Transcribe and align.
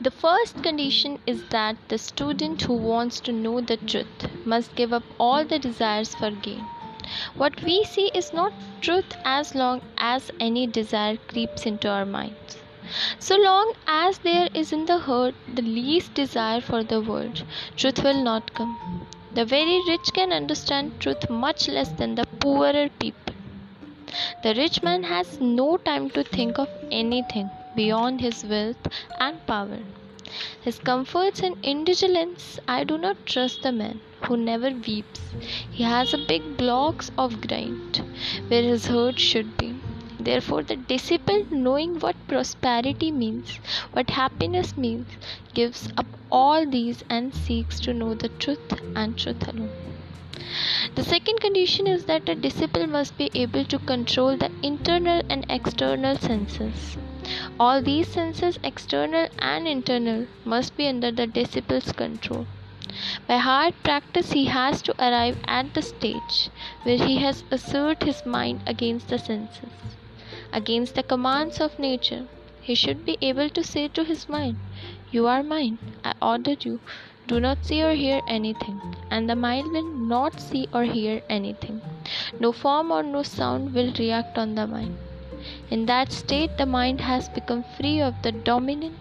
The 0.00 0.12
first 0.12 0.62
condition 0.62 1.18
is 1.26 1.42
that 1.50 1.76
the 1.88 1.98
student 1.98 2.62
who 2.62 2.74
wants 2.74 3.18
to 3.18 3.32
know 3.32 3.60
the 3.60 3.76
truth 3.76 4.28
must 4.44 4.76
give 4.76 4.92
up 4.92 5.02
all 5.18 5.44
the 5.44 5.58
desires 5.58 6.14
for 6.14 6.30
gain. 6.30 6.64
What 7.34 7.60
we 7.64 7.82
see 7.82 8.12
is 8.14 8.32
not 8.32 8.52
truth 8.80 9.16
as 9.24 9.56
long 9.56 9.82
as 9.96 10.30
any 10.38 10.68
desire 10.68 11.16
creeps 11.26 11.66
into 11.66 11.88
our 11.88 12.06
minds. 12.06 12.58
So 13.18 13.36
long 13.36 13.72
as 13.88 14.18
there 14.18 14.48
is 14.54 14.72
in 14.72 14.86
the 14.86 14.98
heart 14.98 15.34
the 15.52 15.62
least 15.62 16.14
desire 16.14 16.60
for 16.60 16.84
the 16.84 17.00
world, 17.00 17.42
truth 17.76 18.04
will 18.04 18.22
not 18.22 18.54
come. 18.54 19.04
The 19.34 19.44
very 19.44 19.82
rich 19.88 20.12
can 20.14 20.32
understand 20.32 21.00
truth 21.00 21.28
much 21.28 21.66
less 21.66 21.88
than 21.88 22.14
the 22.14 22.24
poorer 22.38 22.88
people. 23.00 23.34
The 24.44 24.54
rich 24.54 24.80
man 24.80 25.02
has 25.02 25.40
no 25.40 25.76
time 25.76 26.08
to 26.10 26.22
think 26.22 26.56
of 26.60 26.68
anything 26.92 27.50
beyond 27.78 28.20
his 28.20 28.44
wealth 28.44 28.88
and 29.20 29.46
power. 29.46 29.80
His 30.60 30.78
comforts 30.78 31.40
and 31.40 31.56
indigence, 31.62 32.58
I 32.68 32.84
do 32.84 32.98
not 32.98 33.26
trust 33.26 33.62
the 33.62 33.72
man 33.72 34.00
who 34.24 34.36
never 34.36 34.70
weeps. 34.70 35.20
He 35.70 35.82
has 35.84 36.12
a 36.12 36.18
big 36.18 36.56
blocks 36.56 37.10
of 37.18 37.40
grind 37.40 38.02
where 38.48 38.62
his 38.62 38.86
heart 38.86 39.18
should 39.18 39.56
be. 39.56 39.74
Therefore, 40.20 40.62
the 40.62 40.76
disciple, 40.76 41.44
knowing 41.50 41.98
what 42.00 42.16
prosperity 42.28 43.10
means, 43.10 43.58
what 43.92 44.10
happiness 44.10 44.76
means, 44.76 45.08
gives 45.54 45.88
up 45.96 46.06
all 46.30 46.66
these 46.66 47.02
and 47.08 47.34
seeks 47.34 47.80
to 47.80 47.94
know 47.94 48.14
the 48.14 48.28
truth 48.28 48.74
and 48.96 49.16
truth 49.18 49.48
alone. 49.48 49.70
The 50.94 51.04
second 51.04 51.40
condition 51.40 51.86
is 51.86 52.04
that 52.06 52.28
a 52.28 52.34
disciple 52.34 52.86
must 52.86 53.16
be 53.16 53.30
able 53.34 53.64
to 53.66 53.78
control 53.78 54.36
the 54.36 54.50
internal 54.62 55.22
and 55.30 55.46
external 55.48 56.16
senses. 56.16 56.98
All 57.60 57.82
these 57.82 58.08
senses, 58.08 58.58
external 58.64 59.28
and 59.38 59.68
internal, 59.68 60.28
must 60.44 60.76
be 60.76 60.86
under 60.88 61.12
the 61.12 61.26
disciple's 61.26 61.92
control. 61.92 62.46
By 63.26 63.38
hard 63.38 63.74
practice, 63.82 64.32
he 64.32 64.46
has 64.46 64.80
to 64.82 64.94
arrive 64.98 65.38
at 65.46 65.74
the 65.74 65.82
stage 65.82 66.50
where 66.84 66.96
he 66.96 67.18
has 67.18 67.44
assert 67.50 68.02
his 68.04 68.24
mind 68.24 68.62
against 68.66 69.08
the 69.08 69.18
senses, 69.18 69.98
against 70.52 70.94
the 70.94 71.02
commands 71.02 71.60
of 71.60 71.78
nature. 71.78 72.28
He 72.60 72.74
should 72.74 73.04
be 73.04 73.18
able 73.20 73.50
to 73.50 73.64
say 73.64 73.88
to 73.88 74.04
his 74.04 74.28
mind, 74.28 74.58
You 75.10 75.26
are 75.26 75.42
mine, 75.42 75.78
I 76.04 76.14
ordered 76.22 76.64
you, 76.64 76.80
do 77.26 77.40
not 77.40 77.64
see 77.64 77.82
or 77.82 77.94
hear 77.94 78.22
anything, 78.28 78.80
and 79.10 79.28
the 79.28 79.36
mind 79.36 79.72
will 79.72 79.90
not 79.96 80.40
see 80.40 80.68
or 80.72 80.84
hear 80.84 81.22
anything. 81.28 81.82
No 82.38 82.52
form 82.52 82.92
or 82.92 83.02
no 83.02 83.22
sound 83.22 83.74
will 83.74 83.92
react 83.98 84.38
on 84.38 84.54
the 84.54 84.66
mind. 84.66 85.07
In 85.68 85.86
that 85.86 86.12
state, 86.12 86.56
the 86.58 86.66
mind 86.66 87.00
has 87.00 87.28
become 87.30 87.62
free 87.62 88.00
of 88.00 88.20
the 88.22 88.32
dominion 88.32 88.98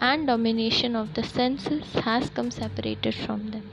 and 0.00 0.26
domination 0.26 0.96
of 0.96 1.12
the 1.14 1.22
senses 1.22 1.92
has 1.94 2.30
come 2.30 2.50
separated 2.50 3.14
from 3.14 3.46
them. 3.48 3.72